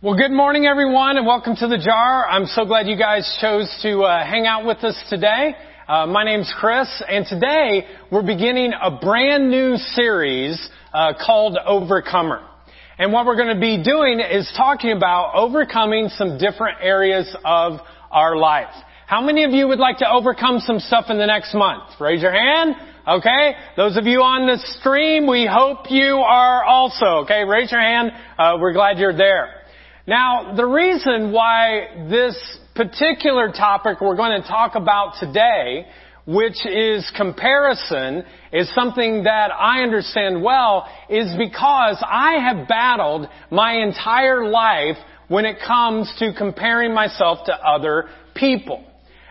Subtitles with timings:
[0.00, 2.24] Well, good morning, everyone, and welcome to the Jar.
[2.28, 5.56] I'm so glad you guys chose to uh, hang out with us today.
[5.88, 12.46] Uh, my name's Chris, and today we're beginning a brand new series uh, called Overcomer.
[12.96, 17.80] And what we're going to be doing is talking about overcoming some different areas of
[18.12, 18.72] our life.
[19.08, 21.94] How many of you would like to overcome some stuff in the next month?
[21.98, 22.76] Raise your hand.
[23.04, 23.54] Okay?
[23.76, 27.24] Those of you on the stream, we hope you are also.
[27.24, 27.42] Okay?
[27.42, 28.12] Raise your hand.
[28.38, 29.57] Uh, we're glad you're there.
[30.08, 32.34] Now, the reason why this
[32.74, 35.86] particular topic we're going to talk about today,
[36.26, 43.82] which is comparison, is something that I understand well, is because I have battled my
[43.82, 44.96] entire life
[45.28, 48.82] when it comes to comparing myself to other people.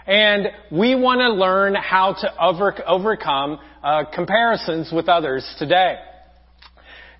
[0.05, 5.95] And we want to learn how to over, overcome uh, comparisons with others today.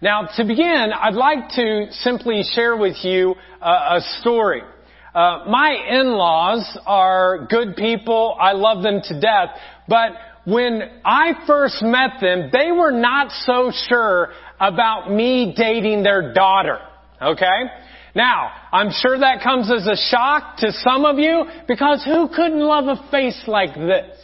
[0.01, 4.61] Now, to begin, I'd like to simply share with you uh, a story.
[5.15, 8.37] Uh, my in-laws are good people.
[8.39, 9.57] I love them to death.
[9.87, 10.11] But
[10.45, 16.77] when I first met them, they were not so sure about me dating their daughter.
[17.19, 17.63] Okay?
[18.13, 22.59] Now, I'm sure that comes as a shock to some of you because who couldn't
[22.59, 24.15] love a face like this?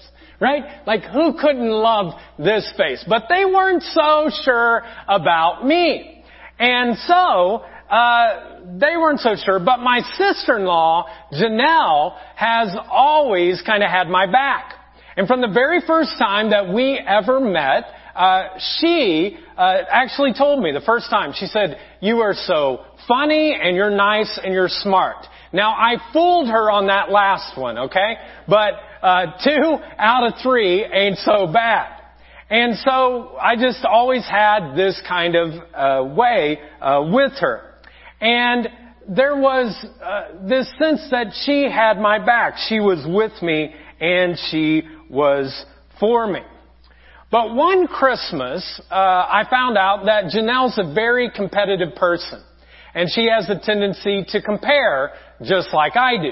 [0.44, 0.86] Right?
[0.86, 3.02] Like who couldn't love this face?
[3.08, 6.22] But they weren't so sure about me.
[6.60, 13.90] And so, uh, they weren't so sure, but my sister-in-law, Janelle, has always kind of
[13.90, 14.74] had my back.
[15.16, 20.62] And from the very first time that we ever met, uh, she uh, actually told
[20.62, 21.32] me the first time.
[21.34, 26.50] She said, "You are so funny, and you're nice, and you're smart." Now I fooled
[26.50, 28.18] her on that last one, okay?
[28.48, 28.74] But
[29.04, 32.00] uh, two out of three ain't so bad.
[32.50, 37.74] And so I just always had this kind of uh, way uh, with her.
[38.22, 38.70] And
[39.10, 42.56] there was uh, this sense that she had my back.
[42.70, 45.66] She was with me and she was
[46.00, 46.40] for me.
[47.32, 52.42] But one Christmas, uh, I found out that Janelle's a very competitive person.
[52.94, 56.32] And she has a tendency to compare just like I do.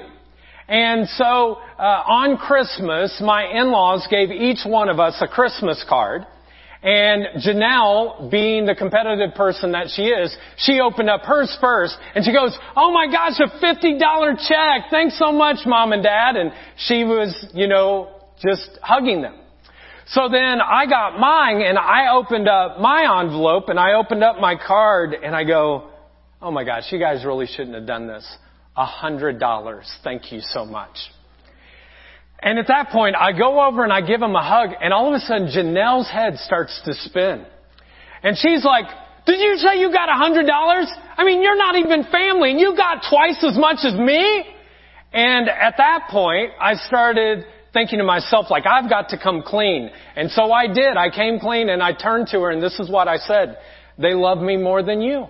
[0.71, 6.25] And so uh, on Christmas, my in-laws gave each one of us a Christmas card.
[6.81, 12.23] And Janelle, being the competitive person that she is, she opened up hers first and
[12.23, 14.89] she goes, Oh my gosh, a $50 check.
[14.89, 16.37] Thanks so much, mom and dad.
[16.37, 18.07] And she was, you know,
[18.41, 19.35] just hugging them.
[20.07, 24.37] So then I got mine and I opened up my envelope and I opened up
[24.39, 25.89] my card and I go,
[26.41, 28.25] Oh my gosh, you guys really shouldn't have done this.
[28.77, 29.91] A hundred dollars.
[30.03, 30.95] Thank you so much.
[32.41, 35.09] And at that point, I go over and I give him a hug, and all
[35.09, 37.45] of a sudden, Janelle's head starts to spin.
[38.23, 38.85] And she's like,
[39.25, 40.91] did you say you got a hundred dollars?
[41.17, 44.43] I mean, you're not even family, and you got twice as much as me?
[45.13, 49.91] And at that point, I started thinking to myself, like, I've got to come clean.
[50.15, 50.97] And so I did.
[50.97, 53.57] I came clean, and I turned to her, and this is what I said.
[53.99, 55.27] They love me more than you.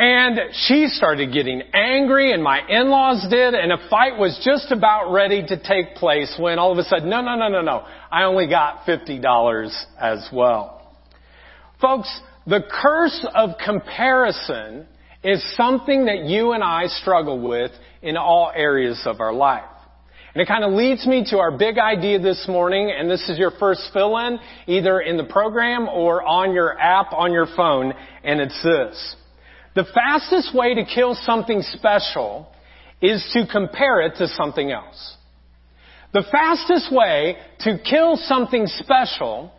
[0.00, 5.12] And she started getting angry and my in-laws did and a fight was just about
[5.12, 7.84] ready to take place when all of a sudden, no, no, no, no, no.
[8.10, 10.96] I only got $50 as well.
[11.82, 12.08] Folks,
[12.46, 14.86] the curse of comparison
[15.22, 19.64] is something that you and I struggle with in all areas of our life.
[20.32, 23.36] And it kind of leads me to our big idea this morning, and this is
[23.36, 27.92] your first fill-in, either in the program or on your app on your phone,
[28.24, 29.16] and it's this.
[29.74, 32.48] The fastest way to kill something special
[33.00, 35.16] is to compare it to something else.
[36.12, 39.52] The fastest way to kill something special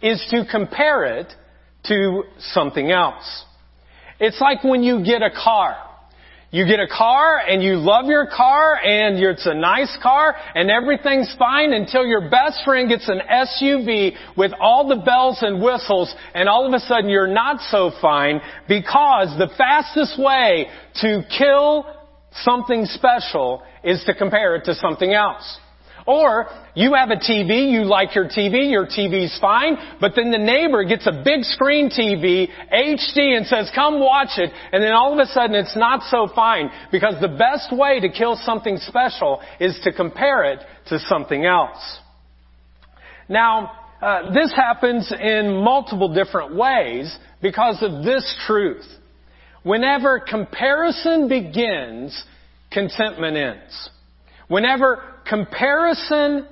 [0.00, 1.32] is to compare it
[1.86, 3.44] to something else.
[4.20, 5.76] It's like when you get a car.
[6.56, 10.70] You get a car and you love your car and it's a nice car and
[10.70, 16.14] everything's fine until your best friend gets an SUV with all the bells and whistles
[16.32, 20.68] and all of a sudden you're not so fine because the fastest way
[21.02, 21.84] to kill
[22.32, 25.58] something special is to compare it to something else.
[26.06, 30.38] Or you have a TV, you like your TV, your TV's fine, but then the
[30.38, 35.12] neighbor gets a big screen TV, HD, and says, come watch it, and then all
[35.12, 39.40] of a sudden it's not so fine because the best way to kill something special
[39.58, 41.98] is to compare it to something else.
[43.28, 48.86] Now, uh, this happens in multiple different ways because of this truth.
[49.64, 52.24] Whenever comparison begins,
[52.70, 53.90] contentment ends.
[54.46, 56.46] Whenever comparison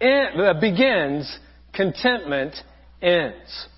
[0.00, 1.38] uh, begins,
[1.74, 2.54] contentment
[3.02, 3.68] ends.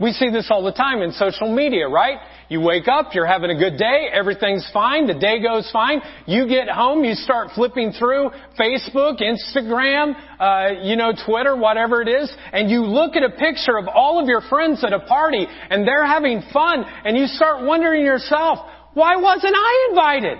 [0.00, 2.18] We see this all the time in social media, right?
[2.48, 6.00] You wake up, you're having a good day, everything's fine, the day goes fine.
[6.24, 12.08] You get home, you start flipping through Facebook, Instagram, uh, you know, Twitter, whatever it
[12.08, 15.46] is, and you look at a picture of all of your friends at a party,
[15.68, 18.60] and they're having fun, and you start wondering yourself,
[18.94, 20.38] why wasn't I invited?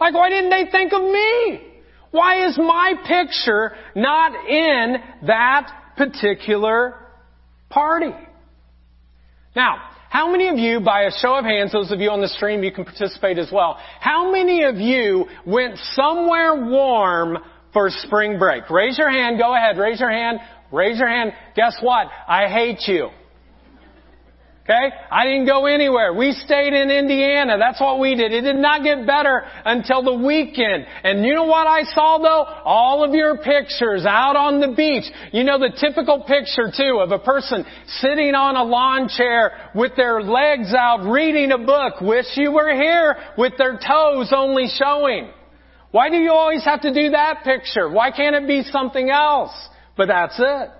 [0.00, 1.71] Like, why didn't they think of me?
[2.12, 6.94] Why is my picture not in that particular
[7.68, 8.14] party?
[9.56, 9.76] Now,
[10.08, 12.62] how many of you, by a show of hands, those of you on the stream,
[12.62, 17.38] you can participate as well, how many of you went somewhere warm
[17.72, 18.68] for spring break?
[18.68, 20.38] Raise your hand, go ahead, raise your hand,
[20.70, 21.32] raise your hand.
[21.56, 22.08] Guess what?
[22.28, 23.08] I hate you.
[24.64, 24.94] Okay?
[25.10, 26.14] I didn't go anywhere.
[26.14, 27.58] We stayed in Indiana.
[27.58, 28.32] That's what we did.
[28.32, 30.86] It did not get better until the weekend.
[31.02, 32.44] And you know what I saw though?
[32.64, 35.04] All of your pictures out on the beach.
[35.32, 39.96] You know the typical picture too of a person sitting on a lawn chair with
[39.96, 42.00] their legs out reading a book.
[42.00, 45.30] Wish you were here with their toes only showing.
[45.90, 47.90] Why do you always have to do that picture?
[47.90, 49.52] Why can't it be something else?
[49.96, 50.70] But that's it.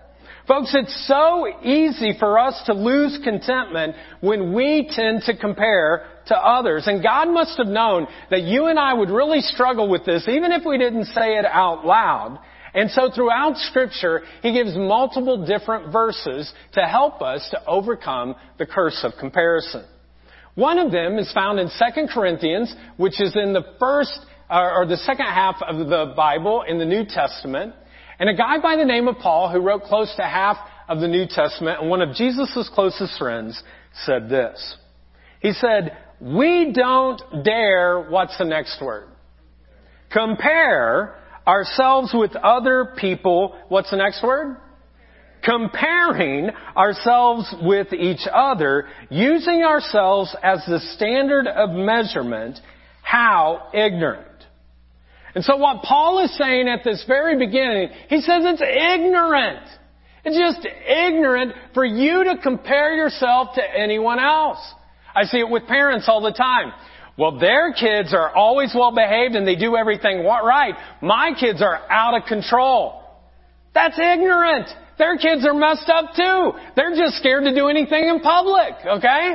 [0.49, 6.37] Folks, it's so easy for us to lose contentment when we tend to compare to
[6.37, 6.85] others.
[6.87, 10.51] And God must have known that you and I would really struggle with this, even
[10.51, 12.41] if we didn't say it out loud.
[12.75, 18.67] And so throughout scripture, He gives multiple different verses to help us to overcome the
[18.67, 19.85] curse of comparison.
[20.55, 24.19] One of them is found in 2 Corinthians, which is in the first,
[24.51, 27.75] or the second half of the Bible in the New Testament.
[28.23, 30.57] And a guy by the name of Paul, who wrote close to half
[30.89, 33.61] of the New Testament and one of Jesus' closest friends,
[34.05, 34.77] said this.
[35.41, 39.09] He said, we don't dare, what's the next word?
[40.13, 41.17] Compare
[41.49, 44.57] ourselves with other people, what's the next word?
[45.43, 52.61] Comparing ourselves with each other, using ourselves as the standard of measurement,
[53.03, 54.29] how ignorant.
[55.35, 59.67] And so what Paul is saying at this very beginning, he says it's ignorant.
[60.25, 64.59] It's just ignorant for you to compare yourself to anyone else.
[65.15, 66.73] I see it with parents all the time.
[67.19, 70.75] Well, their kids are always well behaved and they do everything right.
[71.03, 73.03] My kids are out of control.
[73.75, 74.69] That's ignorant.
[74.99, 76.53] Their kids are messed up too.
[76.77, 79.35] They're just scared to do anything in public, okay?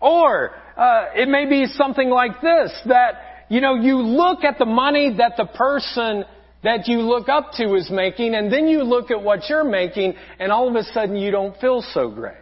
[0.00, 4.66] Or, uh, it may be something like this, that you know, you look at the
[4.66, 6.24] money that the person
[6.64, 10.14] that you look up to is making, and then you look at what you're making,
[10.38, 12.34] and all of a sudden you don't feel so great.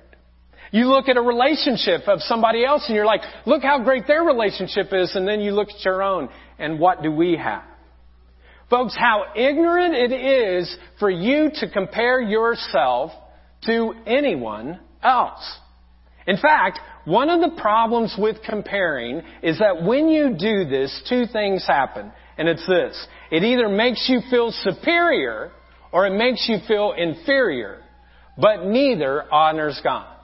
[0.72, 4.22] You look at a relationship of somebody else and you're like, look how great their
[4.22, 7.64] relationship is, and then you look at your own, and what do we have?
[8.68, 13.12] Folks, how ignorant it is for you to compare yourself
[13.64, 15.58] to anyone else.
[16.26, 21.26] In fact, one of the problems with comparing is that when you do this, two
[21.32, 22.12] things happen.
[22.36, 23.06] And it's this.
[23.30, 25.52] It either makes you feel superior
[25.92, 27.82] or it makes you feel inferior.
[28.36, 30.16] But neither honors God.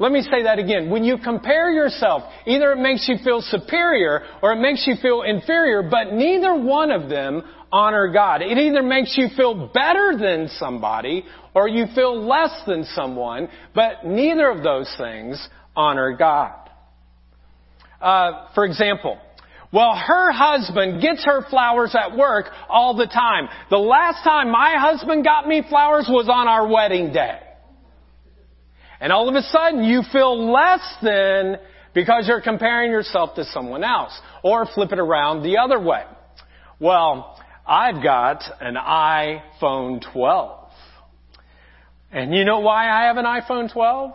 [0.00, 0.90] Let me say that again.
[0.90, 5.22] When you compare yourself, either it makes you feel superior or it makes you feel
[5.22, 8.40] inferior, but neither one of them honor God.
[8.40, 14.06] It either makes you feel better than somebody or you feel less than someone, but
[14.06, 15.48] neither of those things
[15.78, 16.70] honor God.
[18.00, 19.18] Uh, for example,
[19.72, 23.48] well, her husband gets her flowers at work all the time.
[23.70, 27.38] The last time my husband got me flowers was on our wedding day.
[29.00, 31.58] And all of a sudden you feel less than
[31.94, 34.18] because you're comparing yourself to someone else.
[34.42, 36.02] Or flip it around the other way.
[36.80, 40.70] Well, I've got an iPhone 12.
[42.10, 44.12] And you know why I have an iPhone 12?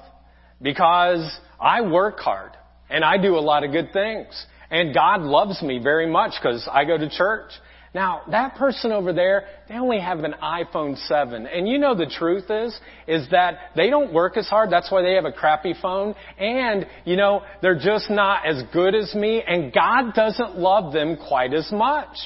[0.62, 2.52] Because I work hard
[2.90, 4.28] and I do a lot of good things.
[4.70, 7.52] And God loves me very much because I go to church.
[7.96, 11.46] Now, that person over there, they only have an iPhone 7.
[11.46, 12.78] And you know the truth is,
[13.08, 14.72] is that they don't work as hard.
[14.72, 16.16] That's why they have a crappy phone.
[16.40, 19.44] And, you know, they're just not as good as me.
[19.46, 22.18] And God doesn't love them quite as much.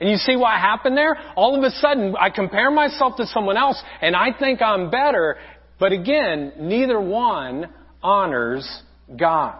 [0.00, 1.16] And you see what happened there?
[1.36, 5.36] All of a sudden, I compare myself to someone else and I think I'm better.
[5.78, 7.68] But again, neither one
[8.02, 8.82] honors
[9.18, 9.58] God.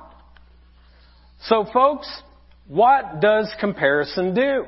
[1.44, 2.08] So folks,
[2.66, 4.64] what does comparison do?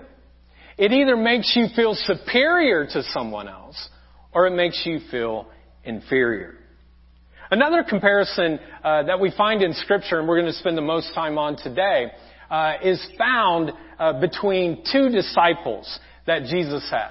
[0.78, 3.88] It either makes you feel superior to someone else
[4.32, 5.48] or it makes you feel
[5.84, 6.54] inferior.
[7.50, 11.12] Another comparison uh, that we find in Scripture, and we're going to spend the most
[11.14, 12.12] time on today,
[12.48, 17.10] uh, is found uh, between two disciples that Jesus had.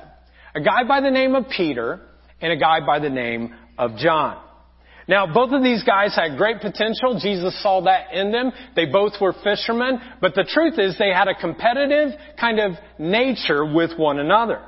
[0.55, 1.99] A guy by the name of Peter
[2.41, 4.41] and a guy by the name of John.
[5.09, 7.19] Now, both of these guys had great potential.
[7.19, 8.51] Jesus saw that in them.
[8.75, 9.99] They both were fishermen.
[10.21, 14.61] But the truth is they had a competitive kind of nature with one another.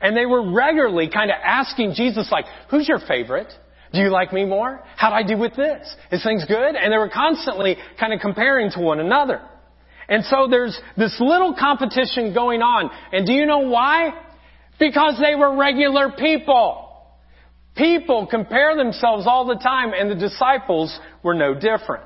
[0.00, 3.52] And they were regularly kind of asking Jesus like, who's your favorite?
[3.92, 4.80] Do you like me more?
[4.96, 5.92] How'd I do with this?
[6.12, 6.76] Is things good?
[6.76, 9.42] And they were constantly kind of comparing to one another.
[10.08, 12.88] And so there's this little competition going on.
[13.12, 14.10] And do you know why?
[14.78, 16.87] Because they were regular people.
[17.78, 22.04] People compare themselves all the time and the disciples were no different.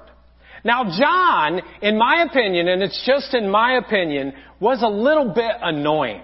[0.64, 5.52] Now John, in my opinion, and it's just in my opinion, was a little bit
[5.60, 6.20] annoying.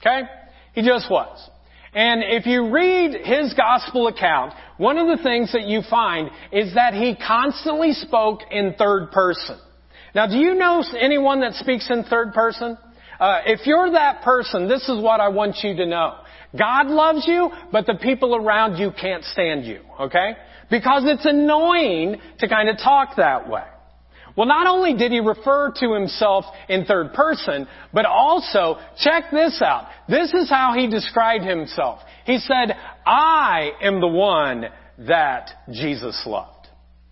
[0.00, 0.28] Okay?
[0.74, 1.50] He just was.
[1.94, 6.74] And if you read his gospel account, one of the things that you find is
[6.74, 9.58] that he constantly spoke in third person.
[10.14, 12.76] Now, do you know anyone that speaks in third person?
[13.18, 16.16] Uh, if you're that person, this is what I want you to know.
[16.56, 20.32] God loves you, but the people around you can't stand you, okay?
[20.70, 23.64] Because it's annoying to kind of talk that way.
[24.36, 29.62] Well, not only did he refer to himself in third person, but also, check this
[29.64, 29.88] out.
[30.08, 32.00] This is how he described himself.
[32.24, 32.74] He said,
[33.06, 34.66] I am the one
[35.06, 36.66] that Jesus loved.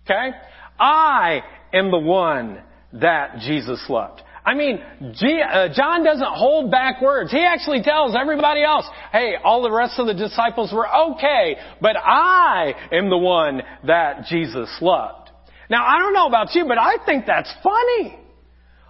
[0.05, 0.31] Okay?
[0.79, 1.41] I
[1.73, 2.61] am the one
[2.93, 4.21] that Jesus loved.
[4.45, 7.31] I mean, uh, John doesn't hold back words.
[7.31, 11.95] He actually tells everybody else, hey, all the rest of the disciples were okay, but
[11.97, 15.29] I am the one that Jesus loved.
[15.69, 18.19] Now, I don't know about you, but I think that's funny.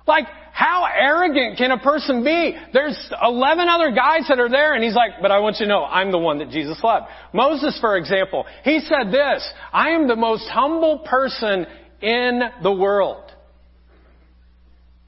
[0.08, 2.56] Like, how arrogant can a person be?
[2.74, 5.70] There's 11 other guys that are there and he's like, but I want you to
[5.70, 7.08] know, I'm the one that Jesus loved.
[7.34, 11.66] Moses, for example, he said this, I am the most humble person
[12.02, 13.23] in the world.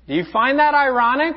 [0.08, 1.36] Do you find that ironic?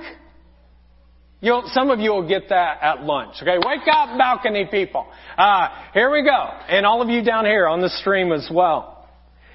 [1.41, 3.37] You'll, some of you will get that at lunch.
[3.41, 5.07] Okay, wake up, balcony people.
[5.37, 9.09] Uh, here we go, and all of you down here on the stream as well.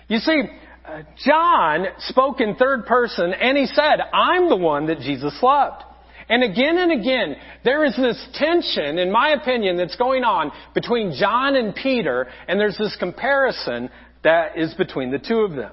[0.08, 0.43] You see,
[0.86, 5.84] uh, John spoke in third person, and he said, "I'm the one that Jesus loved."
[6.29, 11.13] And again and again, there is this tension, in my opinion, that's going on between
[11.13, 13.89] John and Peter, and there's this comparison
[14.24, 15.72] that is between the two of them.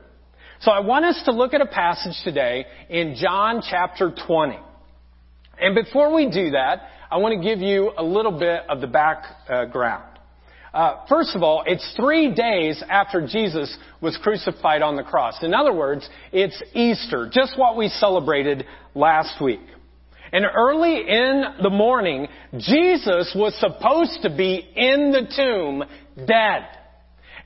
[0.60, 4.58] So I want us to look at a passage today in John chapter 20.
[5.58, 8.86] And before we do that, I want to give you a little bit of the
[8.86, 10.18] background.
[10.74, 15.42] Uh, first of all, it's three days after Jesus was crucified on the cross.
[15.42, 19.60] In other words, it's Easter, just what we celebrated last week.
[20.30, 25.84] And early in the morning, Jesus was supposed to be in the tomb
[26.26, 26.68] dead.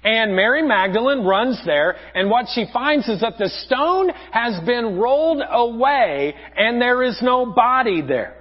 [0.04, 4.99] And Mary Magdalene runs there, and what she finds is that the stone has been
[4.99, 8.37] rolled away, and there is no body there.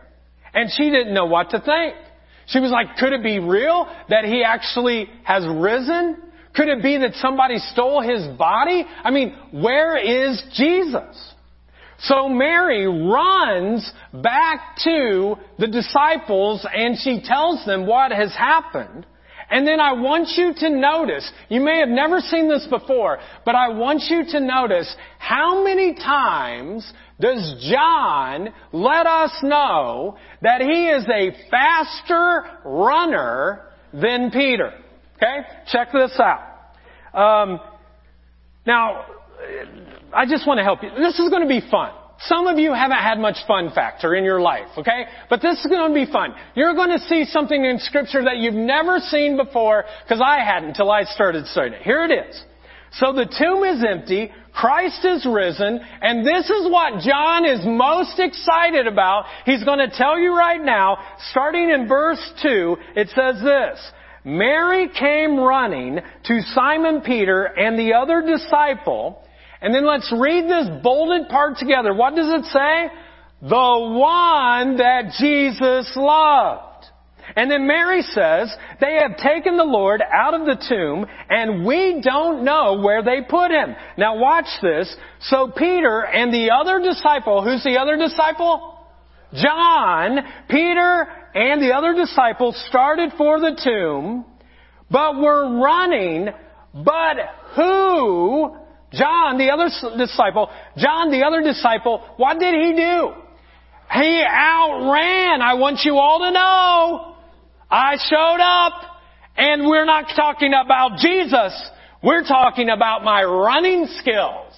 [0.54, 1.96] And she didn't know what to think.
[2.48, 6.18] She was like, could it be real that he actually has risen?
[6.54, 8.86] Could it be that somebody stole his body?
[9.04, 11.34] I mean, where is Jesus?
[12.00, 19.06] So Mary runs back to the disciples and she tells them what has happened.
[19.54, 23.54] And then I want you to notice, you may have never seen this before, but
[23.54, 30.88] I want you to notice how many times does John let us know that he
[30.88, 33.62] is a faster runner
[33.94, 34.74] than Peter?
[35.18, 35.48] Okay?
[35.68, 36.42] Check this out.
[37.14, 37.60] Um,
[38.66, 39.06] now,
[40.12, 40.90] I just want to help you.
[40.98, 41.92] This is going to be fun.
[42.28, 45.06] Some of you haven't had much fun factor in your life, okay?
[45.30, 46.34] But this is going to be fun.
[46.56, 50.70] You're going to see something in scripture that you've never seen before, because I hadn't
[50.70, 51.82] until I started studying it.
[51.82, 52.42] Here it is.
[52.94, 58.20] So the tomb is empty, Christ is risen, and this is what John is most
[58.20, 59.26] excited about.
[59.46, 61.00] He's going to tell you right now,
[61.32, 63.92] starting in verse 2, it says this.
[64.24, 69.23] Mary came running to Simon Peter and the other disciple,
[69.64, 71.94] and then let's read this bolded part together.
[71.94, 72.90] What does it say?
[73.42, 73.48] The
[73.98, 76.86] one that Jesus loved.
[77.38, 82.02] And then Mary says, they have taken the Lord out of the tomb and we
[82.04, 83.74] don't know where they put him.
[83.98, 84.94] Now watch this.
[85.22, 88.78] So Peter and the other disciple, who's the other disciple?
[89.34, 94.26] John, Peter and the other disciple started for the tomb,
[94.92, 96.28] but were running,
[96.74, 97.18] but
[97.56, 98.58] who
[98.94, 103.14] John, the other disciple, John, the other disciple, what did he do?
[103.92, 105.42] He outran.
[105.42, 107.16] I want you all to know.
[107.70, 108.74] I showed up
[109.36, 111.72] and we're not talking about Jesus.
[112.04, 114.54] We're talking about my running skills.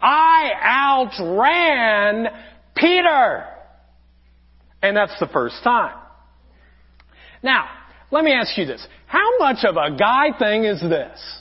[0.00, 2.28] I outran
[2.76, 3.46] Peter.
[4.82, 5.96] And that's the first time.
[7.42, 7.66] Now,
[8.10, 8.86] let me ask you this.
[9.06, 11.39] How much of a guy thing is this?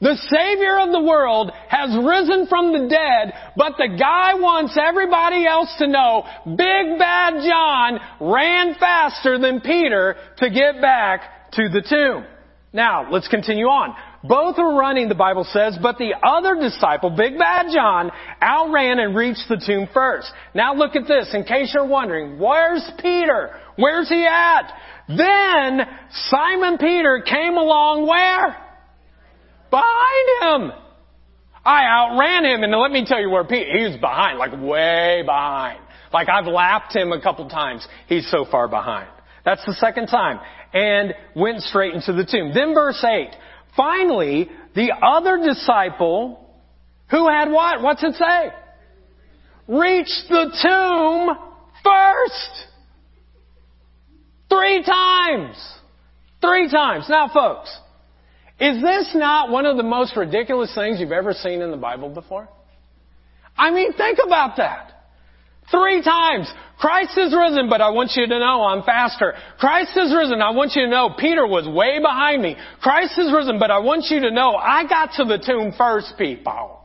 [0.00, 5.46] The Savior of the world has risen from the dead, but the guy wants everybody
[5.46, 11.80] else to know Big Bad John ran faster than Peter to get back to the
[11.80, 12.26] tomb.
[12.72, 13.94] Now, let's continue on.
[14.24, 18.10] Both are running, the Bible says, but the other disciple, Big Bad John,
[18.42, 20.26] outran and reached the tomb first.
[20.54, 23.50] Now look at this, in case you're wondering, where's Peter?
[23.76, 24.72] Where's he at?
[25.08, 25.86] Then
[26.30, 28.63] Simon Peter came along where?
[29.74, 30.72] Behind him.
[31.64, 35.22] I outran him and let me tell you where Peter, he was behind, like way
[35.24, 35.80] behind.
[36.12, 37.86] Like I've lapped him a couple times.
[38.06, 39.08] He's so far behind.
[39.44, 40.38] That's the second time.
[40.72, 42.52] And went straight into the tomb.
[42.54, 43.30] Then verse 8.
[43.76, 46.40] Finally, the other disciple
[47.10, 47.82] who had what?
[47.82, 48.50] What's it say?
[49.66, 51.36] Reached the tomb
[51.82, 52.68] first.
[54.48, 55.56] Three times.
[56.40, 57.06] Three times.
[57.08, 57.76] Now folks,
[58.60, 62.08] is this not one of the most ridiculous things you've ever seen in the Bible
[62.08, 62.48] before?
[63.56, 64.90] I mean, think about that.
[65.70, 66.52] Three times.
[66.78, 69.34] Christ is risen, but I want you to know I'm faster.
[69.58, 70.42] Christ is risen.
[70.42, 72.56] I want you to know Peter was way behind me.
[72.80, 76.14] Christ is risen, but I want you to know I got to the tomb first,
[76.18, 76.80] people.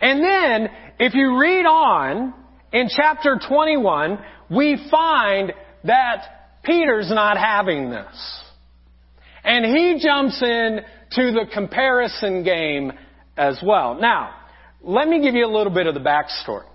[0.00, 2.34] And then, if you read on,
[2.72, 4.18] in chapter 21,
[4.50, 5.52] we find
[5.84, 8.42] that Peter's not having this.
[9.44, 10.80] And he jumps in
[11.12, 12.92] to the comparison game
[13.36, 13.98] as well.
[14.00, 14.34] Now,
[14.82, 16.66] let me give you a little bit of the backstory.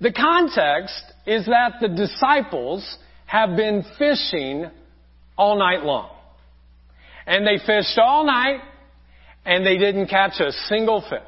[0.00, 4.70] The context is that the disciples have been fishing
[5.36, 6.10] all night long.
[7.26, 8.60] And they fished all night
[9.44, 11.20] and they didn't catch a single fish.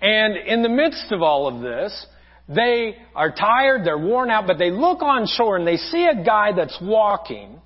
[0.00, 2.06] And in the midst of all of this,
[2.54, 6.24] they are tired, they're worn out, but they look on shore and they see a
[6.24, 7.60] guy that's walking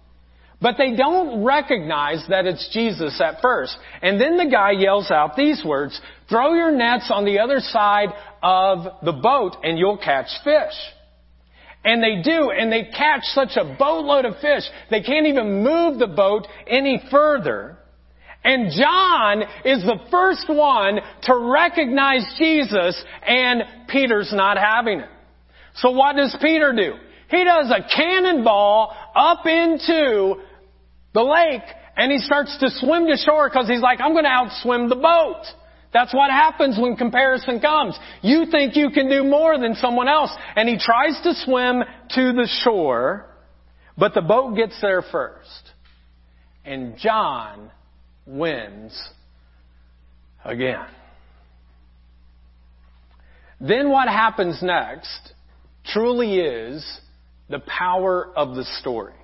[0.64, 3.76] but they don't recognize that it's Jesus at first.
[4.00, 8.08] And then the guy yells out these words, throw your nets on the other side
[8.42, 10.72] of the boat and you'll catch fish.
[11.84, 15.98] And they do, and they catch such a boatload of fish, they can't even move
[15.98, 17.76] the boat any further.
[18.44, 25.08] And John is the first one to recognize Jesus, and Peter's not having it.
[25.76, 26.94] So what does Peter do?
[27.30, 30.36] He does a cannonball up into
[31.14, 31.62] the lake
[31.96, 34.96] and he starts to swim to shore because he's like, I'm going to outswim the
[34.96, 35.42] boat.
[35.92, 37.96] That's what happens when comparison comes.
[38.20, 40.30] You think you can do more than someone else.
[40.56, 43.26] And he tries to swim to the shore,
[43.96, 45.70] but the boat gets there first.
[46.64, 47.70] And John
[48.26, 49.10] wins
[50.44, 50.86] again.
[53.60, 55.32] Then what happens next
[55.86, 57.00] truly is
[57.48, 59.14] the power of the story.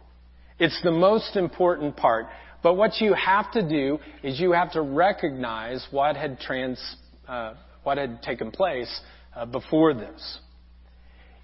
[0.59, 2.27] It's the most important part.
[2.63, 6.79] But what you have to do is you have to recognize what had trans,
[7.27, 9.01] uh, what had taken place
[9.35, 10.39] uh, before this.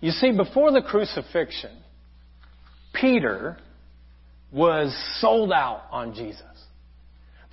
[0.01, 1.75] You see, before the crucifixion,
[2.93, 3.57] Peter
[4.53, 6.43] was sold out on Jesus.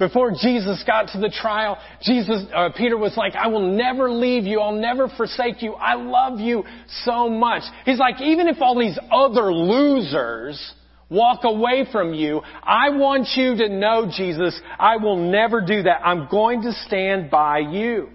[0.08, 4.44] Before Jesus got to the trial, Jesus, uh, Peter was like, I will never leave
[4.44, 4.60] you.
[4.60, 5.74] I'll never forsake you.
[5.76, 6.66] I love you
[7.06, 7.64] so much.
[7.86, 10.74] He's like, even if all these other losers
[11.10, 12.42] walk away from you.
[12.64, 16.02] I want you to know, Jesus, I will never do that.
[16.04, 18.10] I'm going to stand by you.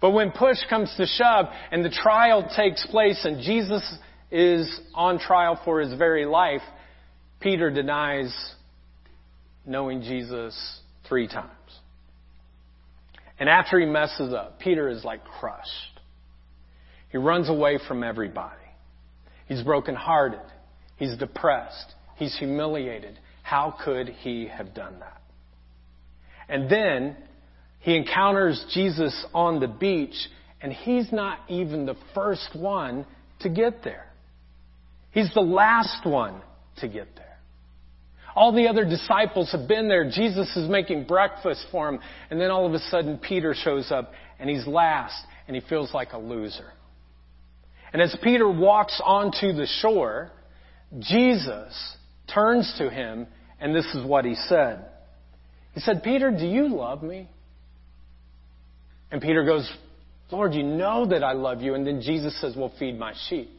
[0.00, 3.82] But when push comes to shove and the trial takes place and Jesus
[4.32, 6.62] is on trial for his very life,
[7.40, 8.34] Peter denies
[9.66, 11.50] knowing Jesus three times.
[13.38, 16.00] And after he messes up, Peter is like crushed.
[17.10, 18.56] He runs away from everybody.
[19.46, 20.40] He's brokenhearted.
[20.96, 21.94] He's depressed.
[22.16, 23.18] He's humiliated.
[23.42, 25.22] How could he have done that?
[26.48, 27.16] And then
[27.80, 30.16] he encounters Jesus on the beach,
[30.60, 33.06] and he's not even the first one
[33.40, 34.06] to get there.
[35.12, 36.40] He's the last one
[36.78, 37.27] to get there.
[38.38, 40.08] All the other disciples have been there.
[40.08, 42.00] Jesus is making breakfast for them.
[42.30, 45.92] And then all of a sudden, Peter shows up, and he's last, and he feels
[45.92, 46.70] like a loser.
[47.92, 50.30] And as Peter walks onto the shore,
[51.00, 51.96] Jesus
[52.32, 53.26] turns to him,
[53.58, 54.84] and this is what he said.
[55.72, 57.28] He said, Peter, do you love me?
[59.10, 59.68] And Peter goes,
[60.30, 61.74] Lord, you know that I love you.
[61.74, 63.57] And then Jesus says, Well, feed my sheep.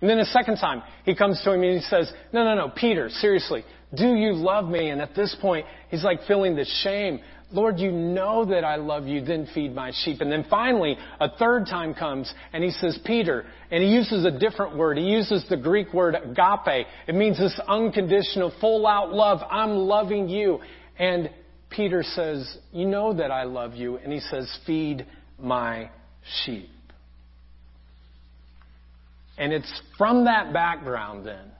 [0.00, 2.72] And then the second time, he comes to him and he says, no, no, no,
[2.74, 4.90] Peter, seriously, do you love me?
[4.90, 7.20] And at this point, he's like feeling the shame.
[7.50, 10.20] Lord, you know that I love you, then feed my sheep.
[10.20, 14.30] And then finally, a third time comes and he says, Peter, and he uses a
[14.30, 14.98] different word.
[14.98, 16.86] He uses the Greek word agape.
[17.06, 19.40] It means this unconditional, full out love.
[19.50, 20.60] I'm loving you.
[20.98, 21.30] And
[21.70, 23.96] Peter says, you know that I love you.
[23.96, 25.06] And he says, feed
[25.38, 25.90] my
[26.44, 26.68] sheep.
[29.38, 31.52] And it's from that background then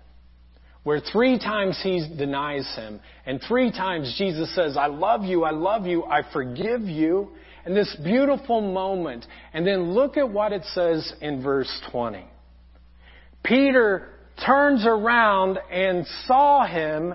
[0.88, 5.50] where three times he denies him, and three times Jesus says, I love you, I
[5.50, 7.28] love you, I forgive you,
[7.66, 9.26] and this beautiful moment.
[9.52, 12.24] And then look at what it says in verse 20.
[13.44, 14.08] Peter
[14.46, 17.14] turns around and saw him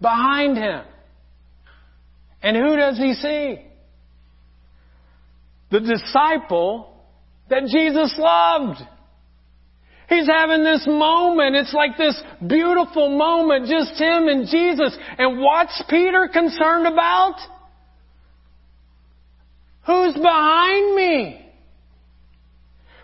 [0.00, 0.84] behind him.
[2.42, 3.58] And who does he see?
[5.72, 6.96] The disciple
[7.48, 8.80] that Jesus loved.
[10.10, 11.54] He's having this moment.
[11.54, 14.98] It's like this beautiful moment, just him and Jesus.
[15.16, 17.36] And what's Peter concerned about?
[19.86, 21.46] Who's behind me?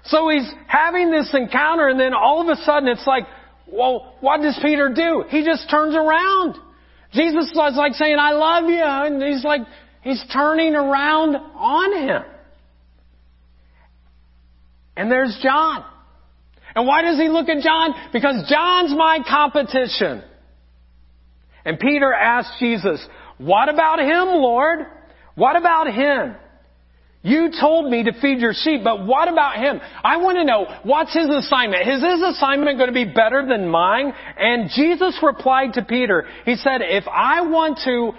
[0.07, 3.25] So he's having this encounter and then all of a sudden it's like,
[3.69, 5.25] well, what does Peter do?
[5.29, 6.57] He just turns around.
[7.13, 8.83] Jesus was like saying, I love you.
[8.83, 9.61] And he's like,
[10.03, 12.23] he's turning around on him.
[14.97, 15.85] And there's John.
[16.77, 17.95] And why does he look at John?
[18.13, 20.23] Because John's my competition.
[21.65, 23.05] And Peter asked Jesus,
[23.39, 24.81] what about him, Lord?
[25.35, 26.37] What about him?
[27.23, 29.81] You told me to feed your sheep, but what about him?
[30.05, 31.89] I want to know, what's his assignment?
[31.89, 34.13] Is his assignment going to be better than mine?
[34.39, 38.13] And Jesus replied to Peter, he said, if I want to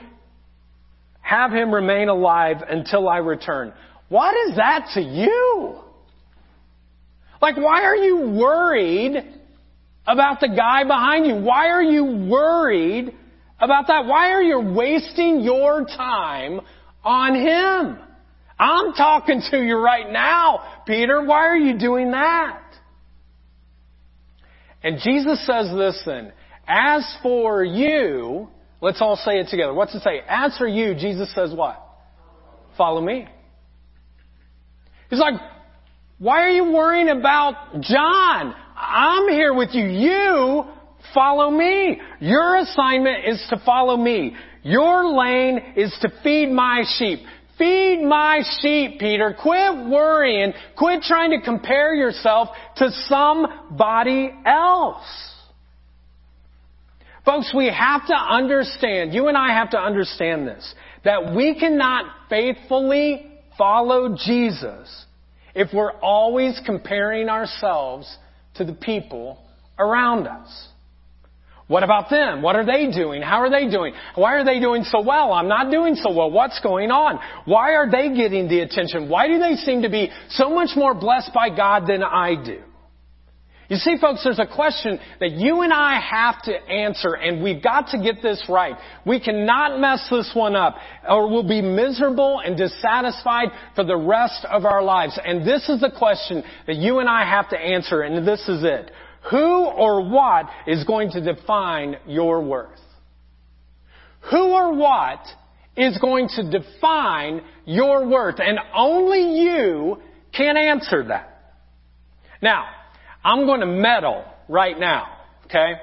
[1.21, 3.71] have him remain alive until I return,
[4.09, 5.86] what is that to you?
[7.41, 9.15] Like, why are you worried
[10.05, 11.35] about the guy behind you?
[11.35, 13.13] Why are you worried
[13.59, 14.05] about that?
[14.05, 16.61] Why are you wasting your time
[17.03, 17.99] on him?
[18.59, 21.23] I'm talking to you right now, Peter.
[21.23, 22.63] Why are you doing that?
[24.83, 26.31] And Jesus says this then.
[26.67, 28.49] As for you,
[28.81, 29.73] let's all say it together.
[29.73, 30.21] What's it say?
[30.27, 31.83] As for you, Jesus says what?
[32.77, 33.27] Follow me.
[35.09, 35.35] He's like,
[36.19, 38.55] why are you worrying about John?
[38.75, 39.85] I'm here with you.
[39.85, 40.63] You
[41.13, 41.99] follow me.
[42.19, 44.35] Your assignment is to follow me.
[44.63, 47.19] Your lane is to feed my sheep.
[47.59, 49.35] Feed my sheep, Peter.
[49.39, 50.53] Quit worrying.
[50.75, 55.05] Quit trying to compare yourself to somebody else.
[57.25, 62.05] Folks, we have to understand, you and I have to understand this, that we cannot
[62.29, 63.27] faithfully
[63.57, 65.06] follow Jesus
[65.57, 68.15] if we're always comparing ourselves
[68.55, 69.43] to the people
[69.79, 70.67] around us.
[71.67, 72.43] What about them?
[72.43, 73.21] What are they doing?
[73.21, 73.93] How are they doing?
[74.15, 75.33] Why are they doing so well?
[75.33, 76.31] I'm not doing so well.
[76.31, 77.19] What's going on?
[77.45, 79.09] Why are they getting the attention?
[79.09, 82.61] Why do they seem to be so much more blessed by God than I do?
[83.69, 87.61] You see, folks, there's a question that you and I have to answer, and we've
[87.61, 88.75] got to get this right.
[89.05, 90.77] We cannot mess this one up,
[91.07, 95.19] or we'll be miserable and dissatisfied for the rest of our lives.
[95.23, 98.63] And this is the question that you and I have to answer, and this is
[98.63, 98.89] it.
[99.31, 102.79] Who or what is going to define your worth?
[104.31, 105.19] Who or what
[105.75, 108.39] is going to define your worth?
[108.39, 109.97] And only you
[110.31, 111.33] can answer that.
[112.41, 112.67] Now,
[113.23, 115.07] I'm going to meddle right now,
[115.45, 115.73] okay?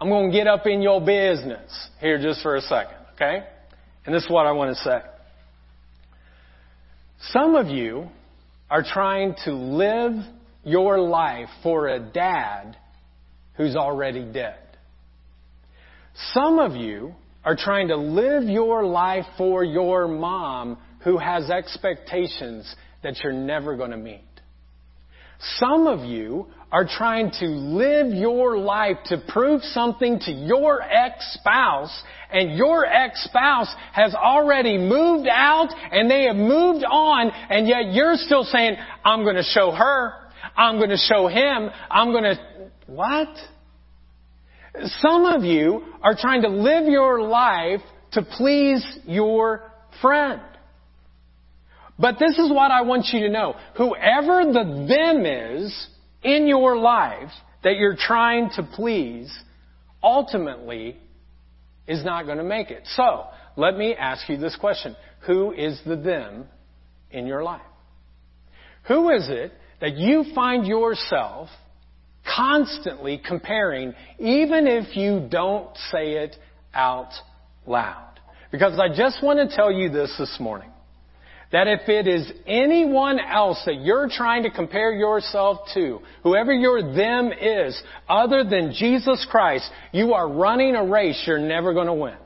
[0.00, 3.44] I'm going to get up in your business here just for a second, okay?
[4.06, 5.00] And this is what I want to say.
[7.30, 8.08] Some of you
[8.70, 10.12] are trying to live
[10.64, 12.76] your life for a dad
[13.56, 14.58] who's already dead.
[16.32, 22.74] Some of you are trying to live your life for your mom who has expectations
[23.02, 24.24] that you're never going to meet.
[25.58, 32.02] Some of you are trying to live your life to prove something to your ex-spouse
[32.30, 38.16] and your ex-spouse has already moved out and they have moved on and yet you're
[38.16, 40.12] still saying, I'm going to show her,
[40.56, 43.28] I'm going to show him, I'm going to, what?
[44.98, 47.80] Some of you are trying to live your life
[48.12, 49.70] to please your
[50.02, 50.40] friend.
[51.98, 53.54] But this is what I want you to know.
[53.76, 55.88] Whoever the them is
[56.24, 57.30] in your life
[57.62, 59.32] that you're trying to please,
[60.02, 60.96] ultimately
[61.86, 62.82] is not going to make it.
[62.96, 64.96] So, let me ask you this question.
[65.26, 66.46] Who is the them
[67.10, 67.62] in your life?
[68.88, 71.48] Who is it that you find yourself
[72.24, 76.36] constantly comparing, even if you don't say it
[76.72, 77.12] out
[77.66, 78.20] loud.
[78.50, 80.70] Because I just want to tell you this this morning.
[81.54, 86.82] That if it is anyone else that you're trying to compare yourself to, whoever your
[86.96, 91.94] them is, other than Jesus Christ, you are running a race you're never going to
[91.94, 92.16] win.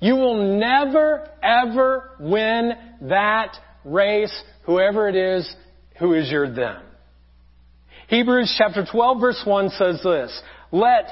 [0.00, 5.54] You will never, ever win that race, whoever it is
[6.00, 6.82] who is your them.
[8.08, 11.06] Hebrews chapter 12 verse 1 says this, let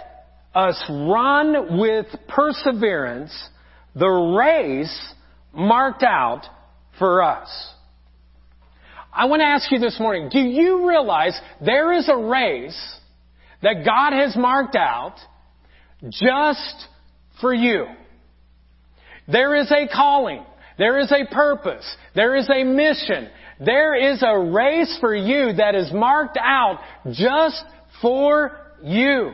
[0.57, 3.33] us run with perseverance
[3.94, 5.14] the race
[5.55, 6.46] marked out
[7.01, 7.49] for us.
[9.13, 12.99] I want to ask you this morning, do you realize there is a race
[13.61, 15.17] that God has marked out
[16.09, 16.87] just
[17.41, 17.87] for you?
[19.27, 20.45] There is a calling.
[20.79, 21.85] There is a purpose.
[22.15, 23.29] There is a mission.
[23.59, 26.79] There is a race for you that is marked out
[27.11, 27.63] just
[28.01, 29.33] for you.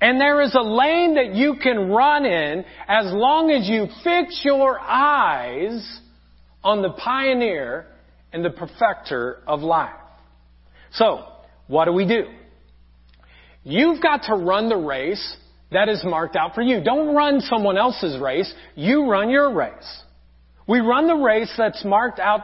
[0.00, 4.42] And there is a lane that you can run in as long as you fix
[4.44, 6.00] your eyes
[6.62, 7.86] on the pioneer
[8.32, 9.94] and the perfecter of life.
[10.92, 11.24] So,
[11.66, 12.24] what do we do?
[13.64, 15.36] You've got to run the race
[15.70, 16.82] that is marked out for you.
[16.82, 18.52] Don't run someone else's race.
[18.74, 20.02] You run your race.
[20.66, 22.40] We run the race that's marked out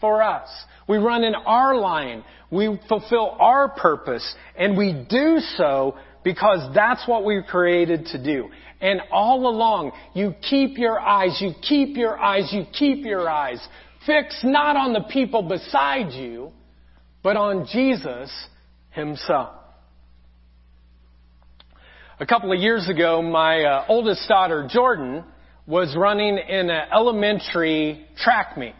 [0.00, 0.48] for us.
[0.88, 2.24] We run in our line.
[2.50, 4.34] We fulfill our purpose.
[4.56, 8.48] And we do so because that's what we were created to do.
[8.80, 13.66] And all along, you keep your eyes, you keep your eyes, you keep your eyes
[14.06, 16.52] fixed not on the people beside you,
[17.22, 18.30] but on Jesus
[18.90, 19.50] Himself.
[22.18, 25.24] A couple of years ago, my uh, oldest daughter, Jordan,
[25.66, 28.74] was running in an elementary track meet.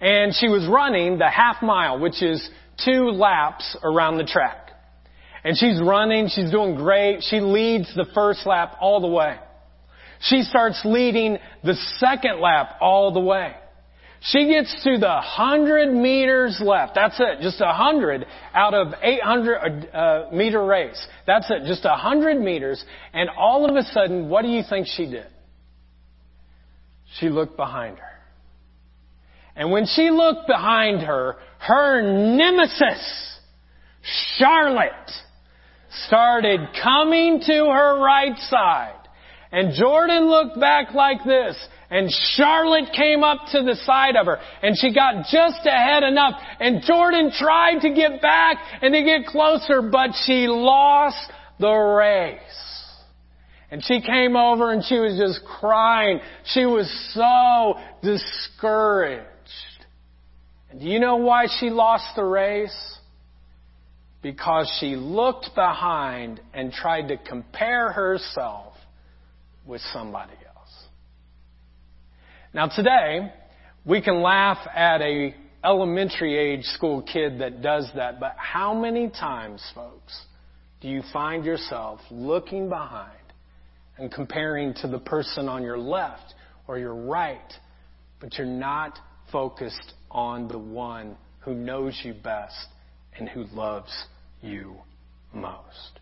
[0.00, 2.48] And she was running the half mile, which is
[2.84, 4.67] two laps around the track.
[5.44, 7.22] And she's running, she's doing great.
[7.22, 9.36] She leads the first lap all the way.
[10.20, 13.54] She starts leading the second lap all the way.
[14.20, 16.96] She gets to the hundred meters left.
[16.96, 17.40] That's it.
[17.40, 21.06] Just a hundred out of 800 uh, meter race.
[21.24, 21.66] That's it.
[21.66, 22.84] Just a hundred meters.
[23.12, 25.28] And all of a sudden, what do you think she did?
[27.20, 28.04] She looked behind her.
[29.54, 33.38] And when she looked behind her, her nemesis,
[34.36, 35.10] Charlotte,
[36.06, 38.94] started coming to her right side.
[39.50, 41.56] And Jordan looked back like this.
[41.90, 44.38] And Charlotte came up to the side of her.
[44.62, 46.34] And she got just ahead enough.
[46.60, 52.40] And Jordan tried to get back and to get closer, but she lost the race.
[53.70, 56.20] And she came over and she was just crying.
[56.44, 59.24] She was so discouraged.
[60.70, 62.97] And do you know why she lost the race?
[64.22, 68.74] Because she looked behind and tried to compare herself
[69.64, 70.84] with somebody else.
[72.52, 73.32] Now today,
[73.84, 79.08] we can laugh at a elementary age school kid that does that, but how many
[79.08, 80.20] times, folks,
[80.80, 83.12] do you find yourself looking behind
[83.98, 86.34] and comparing to the person on your left
[86.68, 87.52] or your right,
[88.20, 88.98] but you're not
[89.32, 92.66] focused on the one who knows you best
[93.18, 93.92] and who loves
[94.40, 94.76] you
[95.32, 96.00] most.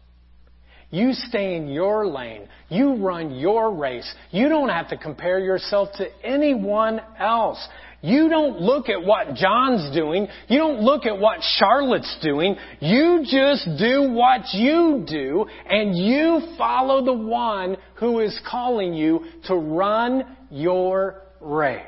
[0.91, 2.49] You stay in your lane.
[2.69, 4.13] You run your race.
[4.31, 7.59] You don't have to compare yourself to anyone else.
[8.03, 10.29] You don't look at what John's doing.
[10.49, 12.55] You don't look at what Charlotte's doing.
[12.79, 19.25] You just do what you do and you follow the one who is calling you
[19.47, 21.85] to run your race.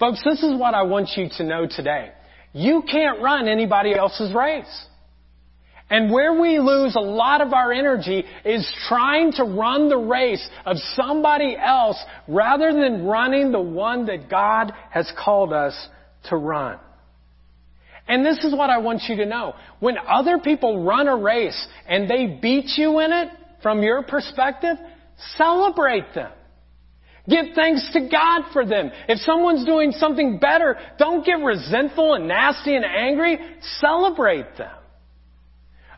[0.00, 2.12] Folks, this is what I want you to know today.
[2.58, 4.86] You can't run anybody else's race.
[5.88, 10.46] And where we lose a lot of our energy is trying to run the race
[10.66, 15.88] of somebody else rather than running the one that God has called us
[16.24, 16.80] to run.
[18.08, 19.54] And this is what I want you to know.
[19.78, 23.28] When other people run a race and they beat you in it,
[23.62, 24.76] from your perspective,
[25.36, 26.32] celebrate them.
[27.28, 28.90] Give thanks to God for them.
[29.08, 33.38] If someone's doing something better, don't get resentful and nasty and angry.
[33.80, 34.74] Celebrate them.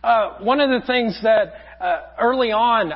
[0.02, 2.92] Uh, one of the things that uh, early on,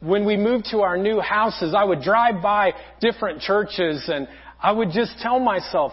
[0.00, 4.28] when we moved to our new houses, I would drive by different churches and
[4.62, 5.92] I would just tell myself,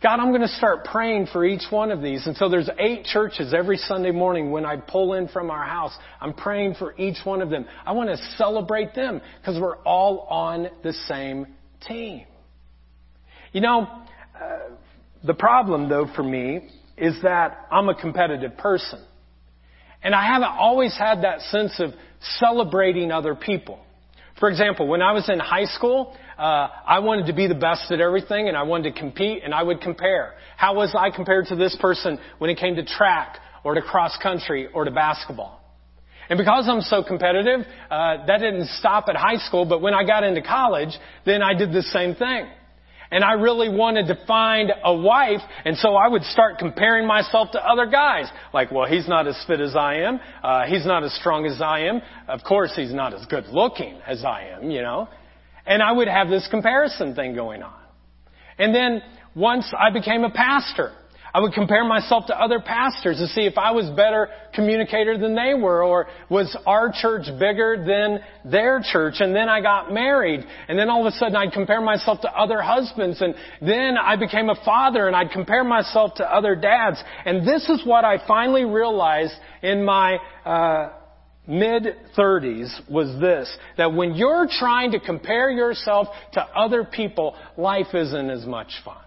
[0.00, 2.24] God, I'm going to start praying for each one of these.
[2.26, 5.92] And so there's eight churches every Sunday morning when I pull in from our house.
[6.20, 7.66] I'm praying for each one of them.
[7.84, 11.48] I want to celebrate them because we're all on the same
[11.88, 12.26] team.
[13.52, 13.88] You know,
[14.40, 14.58] uh,
[15.24, 19.04] the problem though for me is that I'm a competitive person.
[20.00, 21.90] And I haven't always had that sense of
[22.38, 23.80] celebrating other people.
[24.38, 27.90] For example, when I was in high school, uh, I wanted to be the best
[27.90, 30.34] at everything and I wanted to compete and I would compare.
[30.56, 34.16] How was I compared to this person when it came to track or to cross
[34.22, 35.60] country or to basketball?
[36.30, 40.04] And because I'm so competitive, uh, that didn't stop at high school, but when I
[40.04, 40.90] got into college,
[41.24, 42.48] then I did the same thing.
[43.10, 47.50] And I really wanted to find a wife, and so I would start comparing myself
[47.52, 48.26] to other guys.
[48.52, 50.20] Like, well, he's not as fit as I am.
[50.42, 52.02] Uh, he's not as strong as I am.
[52.28, 55.08] Of course, he's not as good looking as I am, you know.
[55.66, 57.80] And I would have this comparison thing going on.
[58.58, 59.02] And then
[59.34, 60.92] once I became a pastor,
[61.34, 65.34] I would compare myself to other pastors to see if I was better communicator than
[65.34, 69.16] they were or was our church bigger than their church.
[69.20, 72.30] And then I got married and then all of a sudden I'd compare myself to
[72.30, 77.02] other husbands and then I became a father and I'd compare myself to other dads.
[77.24, 80.90] And this is what I finally realized in my, uh,
[81.46, 87.94] mid 30s was this, that when you're trying to compare yourself to other people, life
[87.94, 88.98] isn't as much fun.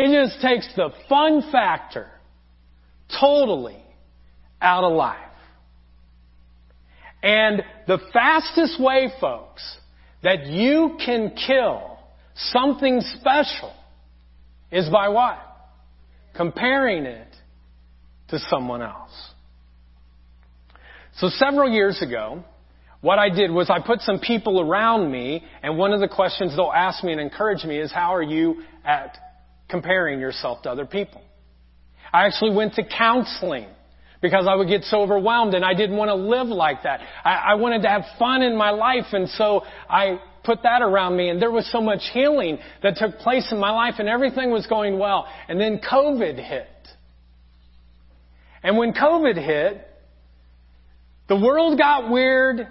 [0.00, 2.06] It just takes the fun factor
[3.20, 3.82] totally
[4.62, 5.18] out of life.
[7.20, 9.76] And the fastest way, folks,
[10.22, 11.98] that you can kill
[12.36, 13.74] something special
[14.70, 15.40] is by what?
[16.36, 17.34] Comparing it
[18.28, 19.32] to someone else.
[21.16, 22.44] So several years ago,
[23.00, 26.54] what I did was I put some people around me, and one of the questions
[26.54, 29.18] they'll ask me and encourage me is, how are you at
[29.68, 31.22] comparing yourself to other people.
[32.12, 33.68] I actually went to counseling
[34.20, 37.00] because I would get so overwhelmed and I didn't want to live like that.
[37.24, 41.16] I, I wanted to have fun in my life and so I put that around
[41.16, 44.50] me and there was so much healing that took place in my life and everything
[44.50, 45.26] was going well.
[45.48, 46.66] And then COVID hit.
[48.62, 49.86] And when COVID hit,
[51.28, 52.66] the world got weird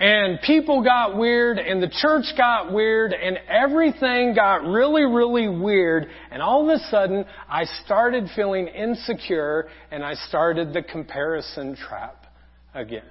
[0.00, 6.08] and people got weird and the church got weird and everything got really, really weird.
[6.30, 12.24] And all of a sudden, I started feeling insecure and I started the comparison trap
[12.74, 13.04] again.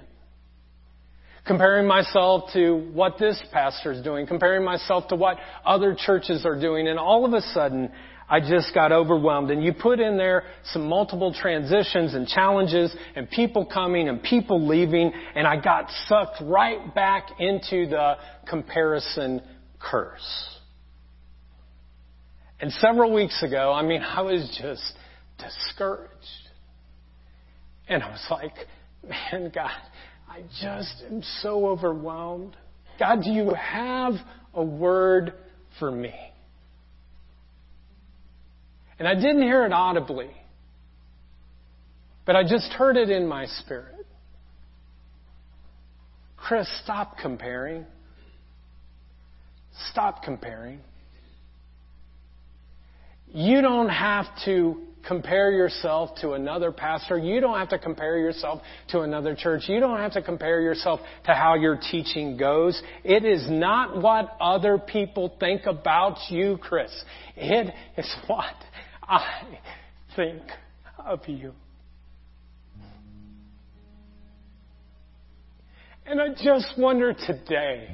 [1.46, 6.60] Comparing myself to what this pastor is doing, comparing myself to what other churches are
[6.60, 7.90] doing, and all of a sudden,
[8.30, 9.50] I just got overwhelmed.
[9.50, 14.66] And you put in there some multiple transitions and challenges and people coming and people
[14.66, 18.14] leaving, and I got sucked right back into the
[18.48, 19.42] comparison
[19.80, 20.58] curse.
[22.60, 24.92] And several weeks ago, I mean, I was just
[25.38, 26.12] discouraged.
[27.88, 28.54] And I was like,
[29.02, 29.70] man, God,
[30.28, 32.56] I just am so overwhelmed.
[32.98, 34.12] God, do you have
[34.54, 35.32] a word
[35.80, 36.14] for me?
[39.00, 40.28] And I didn't hear it audibly,
[42.26, 44.06] but I just heard it in my spirit.
[46.36, 47.86] Chris, stop comparing.
[49.90, 50.80] Stop comparing.
[53.32, 57.16] You don't have to compare yourself to another pastor.
[57.16, 58.60] You don't have to compare yourself
[58.90, 59.62] to another church.
[59.66, 62.78] You don't have to compare yourself to how your teaching goes.
[63.02, 66.92] It is not what other people think about you, Chris.
[67.34, 68.54] It is what
[69.10, 69.58] I
[70.14, 70.40] think
[71.04, 71.52] of you.
[76.06, 77.90] And I just wonder today,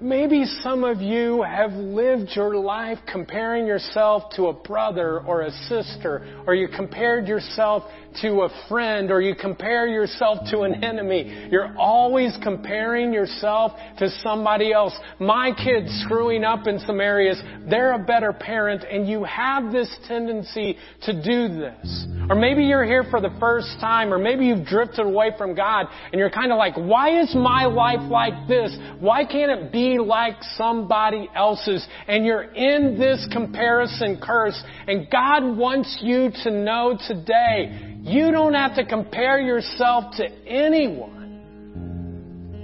[0.00, 5.50] Maybe some of you have lived your life comparing yourself to a brother or a
[5.50, 7.82] sister, or you compared yourself
[8.22, 11.48] to a friend, or you compare yourself to an enemy.
[11.50, 14.96] You're always comparing yourself to somebody else.
[15.18, 17.40] My kid's screwing up in some areas.
[17.68, 22.06] They're a better parent, and you have this tendency to do this.
[22.30, 25.86] Or maybe you're here for the first time, or maybe you've drifted away from God,
[26.12, 28.76] and you're kind of like, why is my life like this?
[29.00, 31.86] Why can't it be like somebody else's.
[32.06, 34.62] And you're in this comparison curse.
[34.86, 41.16] And God wants you to know today, you don't have to compare yourself to anyone.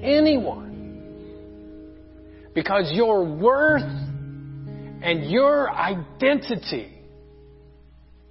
[0.02, 0.64] Anyone.
[2.54, 3.82] Because your worth
[5.02, 6.90] and your identity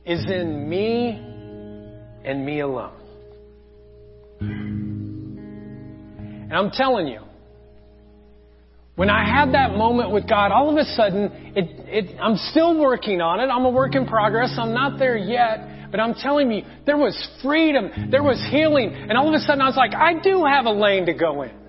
[0.05, 1.09] is in me
[2.25, 2.99] and me alone.
[6.53, 7.21] And I'm telling you,
[8.95, 12.79] when I had that moment with God, all of a sudden, it, it, I'm still
[12.79, 13.51] working on it.
[13.51, 14.55] I'm a work in progress.
[14.57, 15.89] I'm not there yet.
[15.89, 18.09] But I'm telling you, there was freedom.
[18.11, 18.93] There was healing.
[18.93, 21.43] And all of a sudden I was like, I do have a lane to go
[21.43, 21.62] in.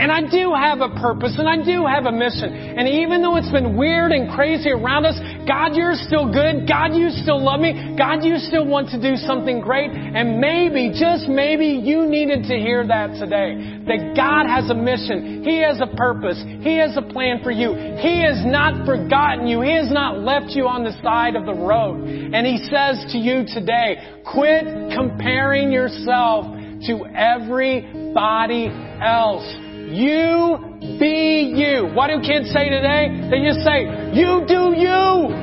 [0.00, 2.48] And I do have a purpose and I do have a mission.
[2.48, 6.66] And even though it's been weird and crazy around us, God, you're still good.
[6.66, 7.94] God, you still love me.
[7.98, 9.90] God, you still want to do something great.
[9.92, 13.84] And maybe, just maybe, you needed to hear that today.
[13.84, 15.44] That God has a mission.
[15.44, 16.40] He has a purpose.
[16.64, 17.76] He has a plan for you.
[18.00, 19.60] He has not forgotten you.
[19.60, 22.08] He has not left you on the side of the road.
[22.08, 24.64] And He says to you today, quit
[24.96, 26.46] comparing yourself
[26.86, 28.72] to everybody
[29.02, 29.69] else.
[29.90, 31.90] You be you.
[31.94, 33.26] What do kids say today?
[33.26, 35.34] They just say, you do you.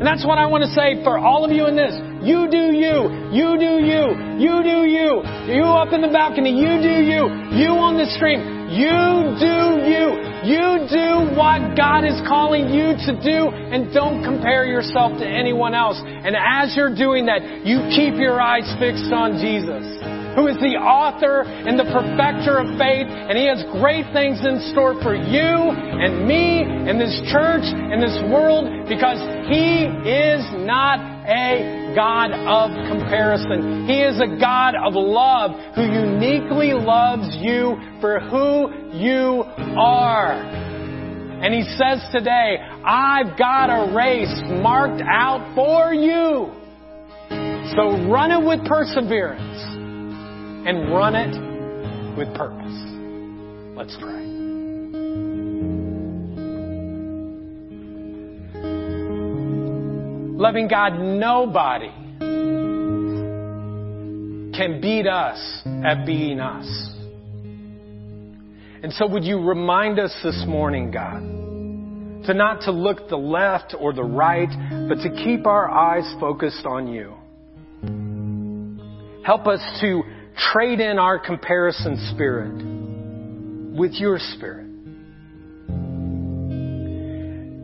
[0.00, 1.94] And that's what I want to say for all of you in this.
[2.26, 3.30] You do you.
[3.30, 4.04] You do you.
[4.42, 5.22] You do you.
[5.54, 6.50] You up in the balcony.
[6.50, 7.22] You do you.
[7.54, 8.74] You on the stream.
[8.74, 10.18] You do you.
[10.50, 15.74] You do what God is calling you to do and don't compare yourself to anyone
[15.74, 16.00] else.
[16.02, 20.78] And as you're doing that, you keep your eyes fixed on Jesus who is the
[20.78, 25.50] author and the perfecter of faith, and He has great things in store for you
[25.74, 29.18] and me and this church and this world because
[29.50, 33.86] He is not a God of comparison.
[33.86, 39.42] He is a God of love who uniquely loves you for who you
[39.76, 40.32] are.
[41.42, 46.54] And He says today, I've got a race marked out for you.
[47.76, 49.79] So run it with perseverance
[50.66, 52.82] and run it with purpose.
[53.76, 54.26] Let's pray.
[60.38, 61.90] Loving God, nobody
[64.56, 66.66] can beat us at being us.
[68.82, 71.20] And so would you remind us this morning, God,
[72.26, 74.48] to not to look the left or the right,
[74.88, 77.14] but to keep our eyes focused on you.
[79.24, 80.02] Help us to
[80.52, 84.66] trade in our comparison spirit with your spirit.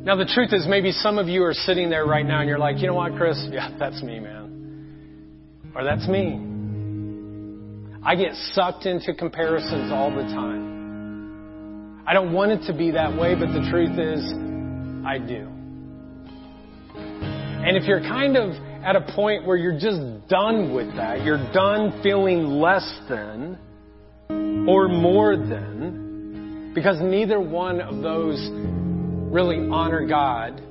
[0.04, 2.60] Now, the truth is, maybe some of you are sitting there right now and you're
[2.60, 3.36] like, you know what, Chris?
[3.50, 5.72] Yeah, that's me, man.
[5.74, 6.40] Or that's me.
[8.04, 12.04] I get sucked into comparisons all the time.
[12.06, 14.22] I don't want it to be that way, but the truth is,
[15.04, 15.48] I do.
[16.94, 18.50] And if you're kind of
[18.86, 21.24] at a point where you're just done with that.
[21.24, 23.58] You're done feeling less than
[24.68, 28.38] or more than because neither one of those
[29.32, 30.62] really honor God.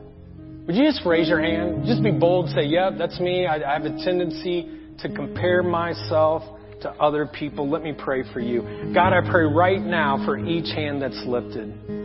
[0.66, 1.86] Would you just raise your hand?
[1.86, 3.46] Just be bold, say, yeah, that's me.
[3.46, 6.42] I, I have a tendency to compare myself
[6.84, 7.70] to other people.
[7.70, 8.94] Let me pray for you.
[8.94, 12.05] God, I pray right now for each hand that's lifted.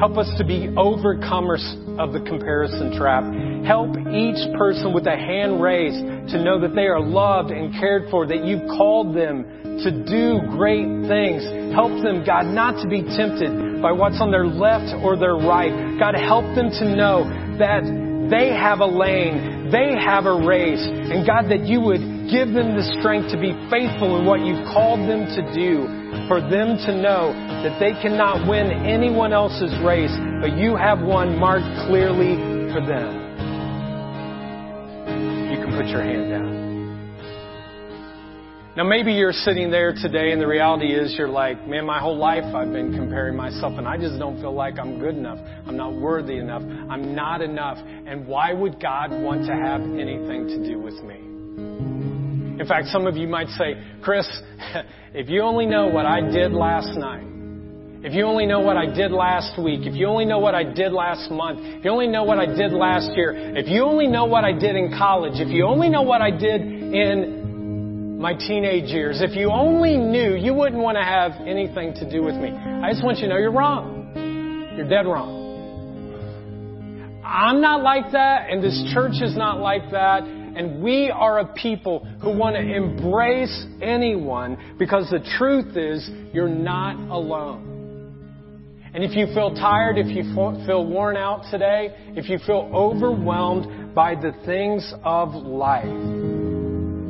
[0.00, 1.60] Help us to be overcomers
[2.00, 3.20] of the comparison trap.
[3.68, 6.00] Help each person with a hand raised
[6.32, 9.44] to know that they are loved and cared for, that you've called them
[9.84, 11.44] to do great things.
[11.76, 16.00] Help them, God, not to be tempted by what's on their left or their right.
[16.00, 17.28] God, help them to know
[17.60, 17.84] that
[18.32, 22.00] they have a lane, they have a race, and God, that you would
[22.32, 25.84] give them the strength to be faithful in what you've called them to do
[26.24, 31.38] for them to know that they cannot win anyone else's race, but you have one
[31.38, 32.36] marked clearly
[32.72, 33.12] for them.
[35.52, 36.60] You can put your hand down.
[38.76, 42.16] Now, maybe you're sitting there today, and the reality is you're like, man, my whole
[42.16, 45.38] life I've been comparing myself, and I just don't feel like I'm good enough.
[45.66, 46.62] I'm not worthy enough.
[46.62, 47.76] I'm not enough.
[47.78, 51.16] And why would God want to have anything to do with me?
[52.58, 54.26] In fact, some of you might say, Chris,
[55.14, 57.26] if you only know what I did last night,
[58.02, 60.64] if you only know what I did last week, if you only know what I
[60.64, 64.06] did last month, if you only know what I did last year, if you only
[64.06, 68.32] know what I did in college, if you only know what I did in my
[68.32, 72.36] teenage years, if you only knew, you wouldn't want to have anything to do with
[72.36, 72.48] me.
[72.48, 74.72] I just want you to know you're wrong.
[74.76, 75.36] You're dead wrong.
[77.22, 80.22] I'm not like that, and this church is not like that.
[80.22, 86.48] And we are a people who want to embrace anyone because the truth is you're
[86.48, 87.69] not alone.
[88.92, 90.24] And if you feel tired, if you
[90.66, 95.84] feel worn out today, if you feel overwhelmed by the things of life,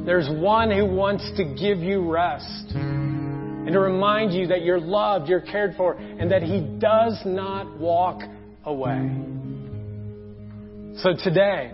[0.04, 5.28] there's one who wants to give you rest and to remind you that you're loved,
[5.28, 8.22] you're cared for, and that He does not walk
[8.64, 9.10] away.
[11.02, 11.72] So today,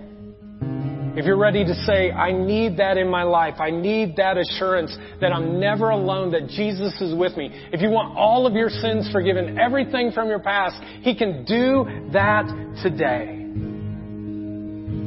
[1.17, 4.95] if you're ready to say, I need that in my life, I need that assurance
[5.23, 7.49] that I'm never alone, that Jesus is with me.
[7.73, 12.11] If you want all of your sins forgiven, everything from your past, He can do
[12.13, 12.45] that
[12.83, 13.29] today.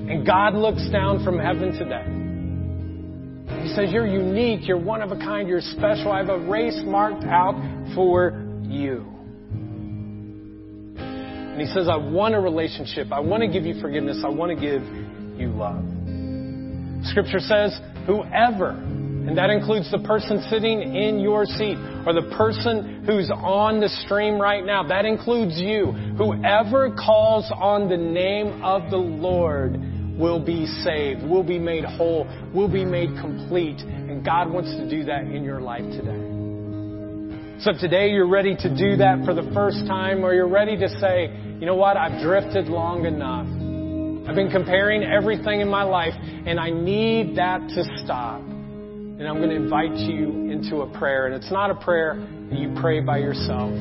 [0.10, 3.62] And God looks down from heaven today.
[3.62, 6.12] He says, You're unique, you're one of a kind, you're special.
[6.12, 7.53] I have a race marked out
[7.93, 8.32] for
[8.64, 9.05] you.
[10.97, 13.12] And he says, I want a relationship.
[13.12, 14.24] I want to give you forgiveness.
[14.26, 14.82] I want to give
[15.39, 15.99] you love.
[17.04, 23.04] Scripture says, whoever, and that includes the person sitting in your seat or the person
[23.06, 25.91] who's on the stream right now, that includes you.
[26.18, 29.78] Whoever calls on the name of the Lord
[30.18, 33.80] will be saved, will be made whole, will be made complete.
[33.80, 36.26] And God wants to do that in your life today.
[37.62, 40.78] So if today you're ready to do that for the first time, or you're ready
[40.78, 41.30] to say,
[41.60, 43.47] you know what, I've drifted long enough.
[44.30, 48.40] I've been comparing everything in my life, and I need that to stop.
[48.42, 51.26] And I'm going to invite you into a prayer.
[51.26, 52.14] And it's not a prayer
[52.52, 53.72] that you pray by yourself,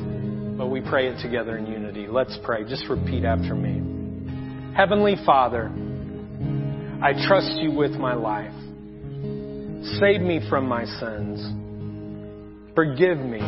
[0.57, 2.07] but we pray it together in unity.
[2.07, 2.63] Let's pray.
[2.67, 4.73] Just repeat after me.
[4.75, 5.67] Heavenly Father,
[6.99, 8.51] I trust you with my life.
[9.99, 11.45] Save me from my sins.
[12.73, 13.39] Forgive me.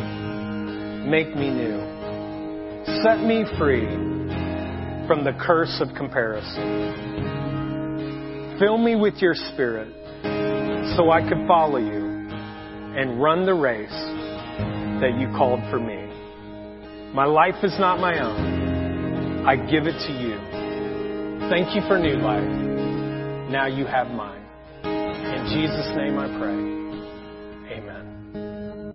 [1.10, 2.94] Make me new.
[3.02, 3.88] Set me free
[5.06, 7.12] from the curse of comparison.
[8.58, 9.88] Fill me with your spirit
[10.96, 12.28] so I could follow you
[12.96, 13.90] and run the race
[15.00, 16.06] that you called for me.
[17.14, 19.46] My life is not my own.
[19.46, 20.38] I give it to you.
[21.50, 23.50] Thank you for new life.
[23.50, 24.46] Now you have mine.
[24.84, 26.81] In Jesus' name I pray.